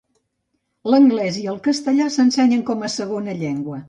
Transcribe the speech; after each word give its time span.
L'anglès 0.93 1.37
i 1.41 1.45
el 1.51 1.59
castellà 1.67 2.07
s'ensenyen 2.15 2.65
com 2.71 2.81
a 2.89 2.91
segona 2.95 3.37
llengua. 3.43 3.79